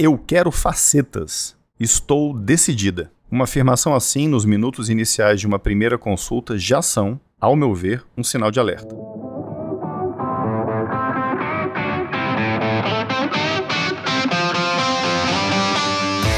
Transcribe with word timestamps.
Eu 0.00 0.16
quero 0.16 0.52
facetas. 0.52 1.56
Estou 1.80 2.32
decidida. 2.32 3.10
Uma 3.28 3.44
afirmação 3.44 3.96
assim 3.96 4.28
nos 4.28 4.44
minutos 4.44 4.88
iniciais 4.88 5.40
de 5.40 5.46
uma 5.46 5.58
primeira 5.58 5.98
consulta 5.98 6.56
já 6.56 6.80
são, 6.80 7.20
ao 7.40 7.56
meu 7.56 7.74
ver, 7.74 8.04
um 8.16 8.22
sinal 8.22 8.48
de 8.48 8.60
alerta. 8.60 8.94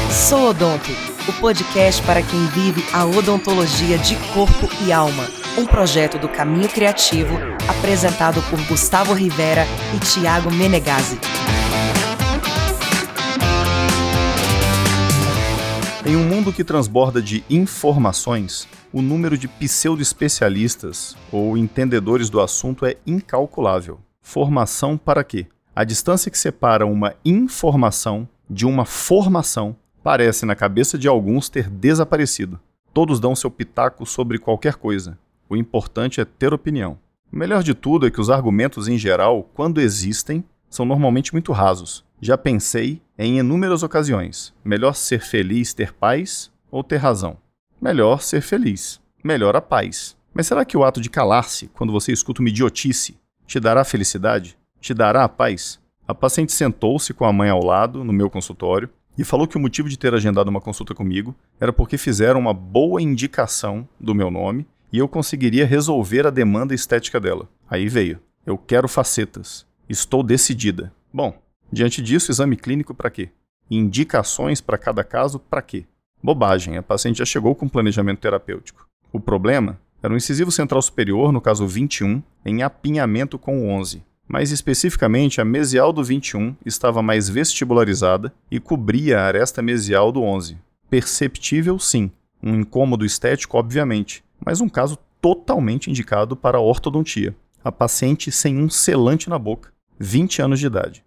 Sou 0.09 0.49
Odonto, 0.49 0.89
o 1.29 1.33
podcast 1.39 2.01
para 2.01 2.23
quem 2.23 2.43
vive 2.47 2.83
a 2.91 3.05
odontologia 3.05 3.99
de 3.99 4.15
corpo 4.33 4.67
e 4.87 4.91
alma. 4.91 5.27
Um 5.55 5.67
projeto 5.67 6.17
do 6.17 6.27
Caminho 6.27 6.67
Criativo, 6.67 7.37
apresentado 7.67 8.41
por 8.49 8.59
Gustavo 8.65 9.13
Rivera 9.13 9.65
e 9.95 9.99
Tiago 9.99 10.51
Menegazzi. 10.51 11.19
Em 16.03 16.15
um 16.15 16.27
mundo 16.27 16.51
que 16.51 16.63
transborda 16.63 17.21
de 17.21 17.43
informações, 17.47 18.67
o 18.91 19.03
número 19.03 19.37
de 19.37 19.47
pseudo-especialistas 19.47 21.15
ou 21.31 21.55
entendedores 21.55 22.27
do 22.27 22.41
assunto 22.41 22.87
é 22.87 22.97
incalculável. 23.05 23.99
Formação 24.19 24.97
para 24.97 25.23
quê? 25.23 25.45
A 25.75 25.83
distância 25.83 26.31
que 26.31 26.39
separa 26.39 26.87
uma 26.87 27.13
informação 27.23 28.27
de 28.49 28.65
uma 28.65 28.83
formação 28.83 29.75
parece, 30.01 30.43
na 30.43 30.55
cabeça 30.55 30.97
de 30.97 31.07
alguns, 31.07 31.49
ter 31.49 31.69
desaparecido. 31.69 32.59
Todos 32.91 33.19
dão 33.19 33.35
seu 33.35 33.51
pitaco 33.51 34.03
sobre 34.03 34.39
qualquer 34.39 34.77
coisa. 34.77 35.19
O 35.47 35.55
importante 35.55 36.19
é 36.19 36.25
ter 36.25 36.51
opinião. 36.51 36.97
O 37.31 37.37
melhor 37.37 37.61
de 37.61 37.75
tudo 37.75 38.07
é 38.07 38.11
que 38.11 38.19
os 38.19 38.31
argumentos, 38.31 38.87
em 38.87 38.97
geral, 38.97 39.47
quando 39.53 39.79
existem, 39.79 40.43
são 40.67 40.83
normalmente 40.83 41.31
muito 41.31 41.51
rasos. 41.51 42.03
Já 42.21 42.37
pensei 42.37 43.01
em 43.17 43.39
inúmeras 43.39 43.81
ocasiões: 43.81 44.53
melhor 44.63 44.93
ser 44.93 45.21
feliz, 45.21 45.73
ter 45.73 45.91
paz 45.91 46.51
ou 46.69 46.83
ter 46.83 46.97
razão? 46.97 47.37
Melhor 47.81 48.21
ser 48.21 48.41
feliz. 48.41 49.01
Melhor 49.23 49.55
a 49.55 49.61
paz. 49.61 50.15
Mas 50.31 50.45
será 50.45 50.63
que 50.63 50.77
o 50.77 50.83
ato 50.83 51.01
de 51.01 51.09
calar-se, 51.09 51.67
quando 51.73 51.91
você 51.91 52.11
escuta 52.11 52.41
uma 52.41 52.49
idiotice, 52.49 53.17
te 53.47 53.59
dará 53.59 53.83
felicidade? 53.83 54.55
Te 54.79 54.93
dará 54.93 55.23
a 55.23 55.29
paz? 55.29 55.79
A 56.07 56.13
paciente 56.13 56.51
sentou-se 56.53 57.11
com 57.11 57.25
a 57.25 57.33
mãe 57.33 57.49
ao 57.49 57.63
lado, 57.63 58.03
no 58.03 58.13
meu 58.13 58.29
consultório, 58.29 58.89
e 59.17 59.23
falou 59.23 59.47
que 59.47 59.57
o 59.57 59.59
motivo 59.59 59.89
de 59.89 59.97
ter 59.97 60.13
agendado 60.13 60.49
uma 60.49 60.61
consulta 60.61 60.93
comigo 60.93 61.35
era 61.59 61.73
porque 61.73 61.97
fizeram 61.97 62.39
uma 62.39 62.53
boa 62.53 63.01
indicação 63.01 63.87
do 63.99 64.13
meu 64.13 64.29
nome 64.29 64.67
e 64.93 64.99
eu 64.99 65.07
conseguiria 65.07 65.65
resolver 65.65 66.27
a 66.27 66.31
demanda 66.31 66.75
estética 66.75 67.19
dela. 67.19 67.49
Aí 67.67 67.89
veio: 67.89 68.19
eu 68.45 68.59
quero 68.59 68.87
facetas. 68.87 69.65
Estou 69.89 70.21
decidida. 70.21 70.93
Bom, 71.11 71.35
diante 71.71 72.01
disso, 72.01 72.31
exame 72.31 72.55
clínico 72.55 72.93
para 72.93 73.09
quê? 73.09 73.29
Indicações 73.69 74.59
para 74.61 74.77
cada 74.77 75.03
caso 75.03 75.39
para 75.39 75.61
quê? 75.61 75.85
Bobagem, 76.23 76.77
a 76.77 76.83
paciente 76.83 77.19
já 77.19 77.25
chegou 77.25 77.55
com 77.55 77.69
planejamento 77.69 78.19
terapêutico. 78.19 78.87
O 79.11 79.19
problema 79.19 79.79
era 80.03 80.13
o 80.13 80.17
incisivo 80.17 80.51
central 80.51 80.81
superior, 80.81 81.31
no 81.31 81.41
caso 81.41 81.65
21, 81.67 82.21
em 82.45 82.63
apinhamento 82.63 83.39
com 83.39 83.59
o 83.59 83.69
11 83.69 84.03
mais 84.31 84.49
especificamente 84.49 85.41
a 85.41 85.45
mesial 85.45 85.91
do 85.91 86.01
21 86.01 86.55
estava 86.65 87.01
mais 87.01 87.27
vestibularizada 87.27 88.33
e 88.49 88.61
cobria 88.61 89.19
a 89.19 89.25
aresta 89.25 89.61
mesial 89.61 90.09
do 90.09 90.23
11. 90.23 90.57
Perceptível, 90.89 91.77
sim, 91.77 92.09
um 92.41 92.55
incômodo 92.55 93.05
estético, 93.05 93.57
obviamente, 93.57 94.23
mas 94.43 94.61
um 94.61 94.69
caso 94.69 94.97
totalmente 95.21 95.89
indicado 95.89 96.33
para 96.37 96.61
ortodontia. 96.61 97.35
A 97.61 97.73
paciente 97.73 98.31
sem 98.31 98.57
um 98.57 98.69
selante 98.69 99.29
na 99.29 99.37
boca, 99.37 99.73
20 99.99 100.41
anos 100.41 100.61
de 100.61 100.67
idade. 100.67 101.03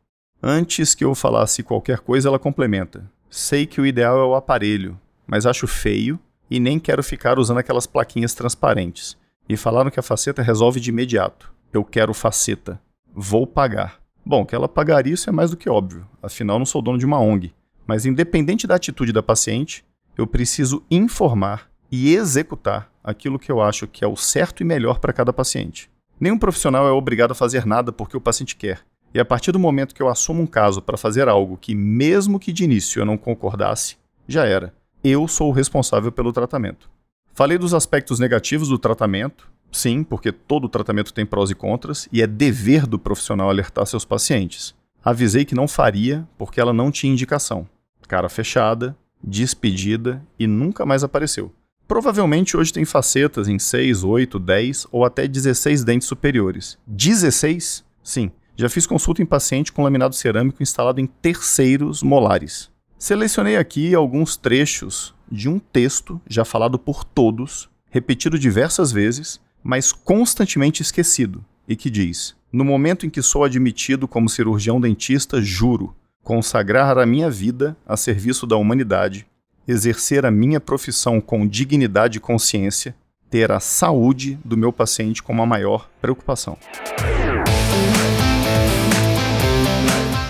Antes 0.46 0.94
que 0.94 1.02
eu 1.02 1.14
falasse 1.14 1.62
qualquer 1.62 2.00
coisa, 2.00 2.28
ela 2.28 2.38
complementa: 2.38 3.10
Sei 3.30 3.64
que 3.64 3.80
o 3.80 3.86
ideal 3.86 4.18
é 4.18 4.24
o 4.24 4.34
aparelho, 4.34 5.00
mas 5.26 5.46
acho 5.46 5.66
feio 5.66 6.20
e 6.50 6.60
nem 6.60 6.78
quero 6.78 7.02
ficar 7.02 7.38
usando 7.38 7.58
aquelas 7.58 7.86
plaquinhas 7.86 8.34
transparentes. 8.34 9.16
E 9.48 9.56
falaram 9.56 9.90
que 9.90 9.98
a 9.98 10.02
faceta 10.02 10.42
resolve 10.42 10.80
de 10.80 10.90
imediato. 10.90 11.50
Eu 11.72 11.82
quero 11.82 12.12
faceta 12.12 12.78
vou 13.14 13.46
pagar. 13.46 14.00
Bom, 14.26 14.44
que 14.44 14.54
ela 14.54 14.68
pagaria 14.68 15.14
isso 15.14 15.30
é 15.30 15.32
mais 15.32 15.50
do 15.50 15.56
que 15.56 15.70
óbvio, 15.70 16.06
afinal 16.22 16.58
não 16.58 16.66
sou 16.66 16.82
dono 16.82 16.98
de 16.98 17.06
uma 17.06 17.20
ONG. 17.20 17.54
Mas 17.86 18.04
independente 18.04 18.66
da 18.66 18.74
atitude 18.74 19.12
da 19.12 19.22
paciente, 19.22 19.84
eu 20.16 20.26
preciso 20.26 20.82
informar 20.90 21.70
e 21.90 22.14
executar 22.14 22.90
aquilo 23.02 23.38
que 23.38 23.52
eu 23.52 23.62
acho 23.62 23.86
que 23.86 24.04
é 24.04 24.08
o 24.08 24.16
certo 24.16 24.62
e 24.62 24.64
melhor 24.64 24.98
para 24.98 25.12
cada 25.12 25.32
paciente. 25.32 25.90
Nenhum 26.18 26.38
profissional 26.38 26.86
é 26.86 26.90
obrigado 26.90 27.32
a 27.32 27.34
fazer 27.34 27.64
nada 27.64 27.92
porque 27.92 28.16
o 28.16 28.20
paciente 28.20 28.56
quer. 28.56 28.80
E 29.14 29.20
a 29.20 29.24
partir 29.24 29.52
do 29.52 29.58
momento 29.58 29.94
que 29.94 30.02
eu 30.02 30.08
assumo 30.08 30.42
um 30.42 30.46
caso 30.46 30.82
para 30.82 30.98
fazer 30.98 31.28
algo 31.28 31.56
que, 31.56 31.74
mesmo 31.74 32.40
que 32.40 32.52
de 32.52 32.64
início 32.64 33.00
eu 33.00 33.06
não 33.06 33.16
concordasse, 33.16 33.96
já 34.26 34.44
era. 34.44 34.74
Eu 35.02 35.28
sou 35.28 35.50
o 35.50 35.52
responsável 35.52 36.10
pelo 36.10 36.32
tratamento. 36.32 36.90
Falei 37.32 37.56
dos 37.56 37.72
aspectos 37.72 38.18
negativos 38.18 38.68
do 38.68 38.78
tratamento, 38.78 39.48
Sim, 39.74 40.04
porque 40.04 40.30
todo 40.30 40.68
tratamento 40.68 41.12
tem 41.12 41.26
prós 41.26 41.50
e 41.50 41.54
contras 41.54 42.08
e 42.12 42.22
é 42.22 42.28
dever 42.28 42.86
do 42.86 42.96
profissional 42.96 43.50
alertar 43.50 43.84
seus 43.86 44.04
pacientes. 44.04 44.72
Avisei 45.04 45.44
que 45.44 45.54
não 45.54 45.66
faria 45.66 46.26
porque 46.38 46.60
ela 46.60 46.72
não 46.72 46.92
tinha 46.92 47.12
indicação. 47.12 47.68
Cara 48.06 48.28
fechada, 48.28 48.96
despedida 49.22 50.22
e 50.38 50.46
nunca 50.46 50.86
mais 50.86 51.02
apareceu. 51.02 51.52
Provavelmente 51.88 52.56
hoje 52.56 52.72
tem 52.72 52.84
facetas 52.84 53.48
em 53.48 53.58
6, 53.58 54.04
8, 54.04 54.38
10 54.38 54.86
ou 54.92 55.04
até 55.04 55.26
16 55.26 55.82
dentes 55.82 56.06
superiores. 56.06 56.78
16? 56.86 57.84
Sim, 58.00 58.30
já 58.56 58.68
fiz 58.68 58.86
consulta 58.86 59.22
em 59.22 59.26
paciente 59.26 59.72
com 59.72 59.82
laminado 59.82 60.14
cerâmico 60.14 60.62
instalado 60.62 61.00
em 61.00 61.06
terceiros 61.06 62.02
molares. 62.02 62.70
Selecionei 62.98 63.56
aqui 63.56 63.94
alguns 63.94 64.36
trechos 64.36 65.14
de 65.30 65.48
um 65.48 65.58
texto 65.58 66.20
já 66.28 66.44
falado 66.44 66.78
por 66.78 67.04
todos, 67.04 67.68
repetido 67.90 68.38
diversas 68.38 68.92
vezes, 68.92 69.40
mas 69.62 69.92
constantemente 69.92 70.82
esquecido, 70.82 71.44
e 71.68 71.74
que 71.74 71.90
diz: 71.90 72.36
No 72.52 72.64
momento 72.64 73.04
em 73.04 73.10
que 73.10 73.22
sou 73.22 73.44
admitido 73.44 74.06
como 74.06 74.28
cirurgião 74.28 74.80
dentista, 74.80 75.42
juro 75.42 75.94
consagrar 76.22 76.96
a 76.98 77.04
minha 77.04 77.28
vida 77.28 77.76
a 77.86 77.96
serviço 77.96 78.46
da 78.46 78.56
humanidade, 78.56 79.26
exercer 79.68 80.24
a 80.24 80.30
minha 80.30 80.60
profissão 80.60 81.20
com 81.20 81.46
dignidade 81.46 82.18
e 82.18 82.20
consciência, 82.20 82.94
ter 83.28 83.50
a 83.50 83.60
saúde 83.60 84.38
do 84.44 84.56
meu 84.56 84.72
paciente 84.72 85.22
como 85.22 85.42
a 85.42 85.46
maior 85.46 85.90
preocupação. 86.00 86.56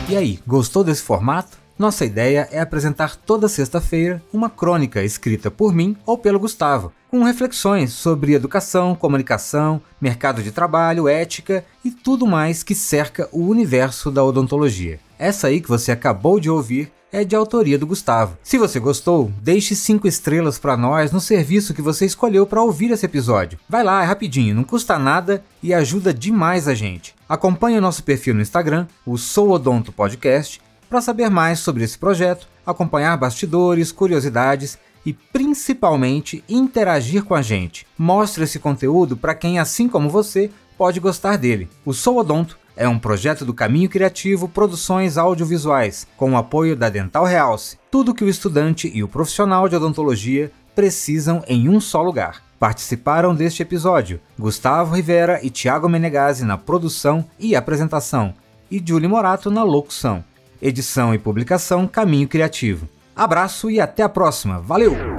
E 0.06 0.16
aí, 0.16 0.38
gostou 0.46 0.84
desse 0.84 1.02
formato? 1.02 1.56
Nossa 1.78 2.04
ideia 2.04 2.46
é 2.52 2.60
apresentar 2.60 3.16
toda 3.16 3.48
sexta-feira 3.48 4.22
uma 4.32 4.50
crônica 4.50 5.02
escrita 5.02 5.50
por 5.50 5.74
mim 5.74 5.96
ou 6.04 6.18
pelo 6.18 6.38
Gustavo, 6.38 6.92
com 7.10 7.24
reflexões 7.24 7.92
sobre 7.94 8.34
educação, 8.34 8.94
comunicação, 8.94 9.80
mercado 9.98 10.42
de 10.42 10.52
trabalho, 10.52 11.08
ética 11.08 11.64
e 11.82 11.90
tudo 11.90 12.26
mais 12.26 12.62
que 12.62 12.74
cerca 12.74 13.28
o 13.32 13.48
universo 13.48 14.10
da 14.10 14.22
odontologia. 14.22 15.00
Essa 15.18 15.46
aí 15.46 15.60
que 15.60 15.68
você 15.68 15.92
acabou 15.92 16.40
de 16.40 16.50
ouvir 16.50 16.92
é 17.12 17.24
de 17.24 17.36
autoria 17.36 17.78
do 17.78 17.86
Gustavo. 17.86 18.36
Se 18.42 18.58
você 18.58 18.80
gostou, 18.80 19.30
deixe 19.40 19.76
5 19.76 20.08
estrelas 20.08 20.58
para 20.58 20.76
nós 20.76 21.12
no 21.12 21.20
serviço 21.20 21.72
que 21.72 21.80
você 21.80 22.04
escolheu 22.04 22.44
para 22.44 22.62
ouvir 22.62 22.90
esse 22.90 23.06
episódio. 23.06 23.58
Vai 23.68 23.84
lá, 23.84 24.02
é 24.02 24.04
rapidinho, 24.04 24.54
não 24.54 24.64
custa 24.64 24.98
nada 24.98 25.44
e 25.62 25.72
ajuda 25.72 26.12
demais 26.12 26.66
a 26.66 26.74
gente. 26.74 27.14
Acompanhe 27.28 27.78
o 27.78 27.80
nosso 27.80 28.02
perfil 28.02 28.34
no 28.34 28.42
Instagram, 28.42 28.88
o 29.06 29.16
Sou 29.16 29.50
Odonto 29.50 29.92
Podcast, 29.92 30.60
para 30.90 31.00
saber 31.00 31.30
mais 31.30 31.60
sobre 31.60 31.84
esse 31.84 31.96
projeto, 31.96 32.48
acompanhar 32.66 33.16
bastidores, 33.16 33.92
curiosidades 33.92 34.76
e 35.06 35.12
principalmente 35.12 36.42
interagir 36.48 37.22
com 37.22 37.34
a 37.34 37.42
gente. 37.42 37.86
Mostre 37.96 38.42
esse 38.42 38.58
conteúdo 38.58 39.16
para 39.16 39.36
quem, 39.36 39.60
assim 39.60 39.88
como 39.88 40.10
você, 40.10 40.50
pode 40.76 40.98
gostar 40.98 41.36
dele. 41.36 41.68
O 41.84 41.94
Sou 41.94 42.18
Odonto 42.18 42.58
é 42.76 42.88
um 42.88 42.98
projeto 42.98 43.44
do 43.44 43.54
Caminho 43.54 43.88
Criativo 43.88 44.48
Produções 44.48 45.16
Audiovisuais, 45.16 46.06
com 46.16 46.32
o 46.32 46.36
apoio 46.36 46.74
da 46.74 46.88
Dental 46.88 47.24
Realce. 47.24 47.78
Tudo 47.90 48.14
que 48.14 48.24
o 48.24 48.28
estudante 48.28 48.90
e 48.92 49.02
o 49.02 49.08
profissional 49.08 49.68
de 49.68 49.76
odontologia 49.76 50.50
precisam 50.74 51.42
em 51.46 51.68
um 51.68 51.80
só 51.80 52.02
lugar. 52.02 52.42
Participaram 52.58 53.34
deste 53.34 53.62
episódio 53.62 54.20
Gustavo 54.38 54.94
Rivera 54.94 55.40
e 55.42 55.50
Tiago 55.50 55.88
Menegazzi 55.88 56.44
na 56.44 56.58
produção 56.58 57.24
e 57.38 57.54
apresentação, 57.54 58.34
e 58.70 58.82
Julie 58.84 59.08
Morato 59.08 59.50
na 59.50 59.62
locução. 59.62 60.24
Edição 60.60 61.14
e 61.14 61.18
publicação 61.18 61.86
Caminho 61.86 62.26
Criativo. 62.26 62.88
Abraço 63.14 63.70
e 63.70 63.80
até 63.80 64.02
a 64.02 64.08
próxima. 64.08 64.60
Valeu! 64.60 65.13